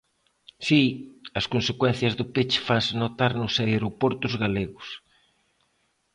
Si, 0.67 0.81
as 1.39 1.45
consecuencias 1.53 2.13
do 2.19 2.25
peche 2.33 2.59
fanse 2.67 2.93
notar 3.01 3.31
nos 3.35 3.53
aeroportos 3.63 4.33
galegos. 4.43 4.87